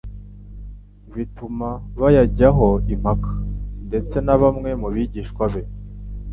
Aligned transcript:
bituma 1.13 1.67
bayajyaho 1.99 2.67
impaka. 2.93 3.31
Ndetse 3.87 4.15
na 4.25 4.35
bamwe 4.41 4.69
mu 4.81 4.87
bigishwa 4.95 5.43
be 5.53 5.61